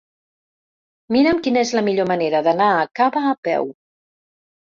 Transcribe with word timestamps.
Mira'm 1.15 1.41
quina 1.47 1.61
és 1.65 1.73
la 1.81 1.83
millor 1.89 2.07
manera 2.13 2.41
d'anar 2.49 2.71
a 2.79 2.89
Cava 3.01 3.25
a 3.35 3.37
peu. 3.51 3.71